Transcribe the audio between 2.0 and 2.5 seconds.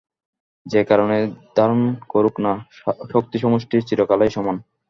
করুক